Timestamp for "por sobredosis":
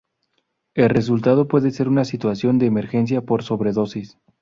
3.21-4.17